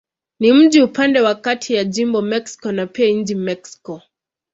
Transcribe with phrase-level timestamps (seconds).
[0.39, 4.01] Ni mji upande wa kati ya jimbo Mexico na pia nchi Mexiko.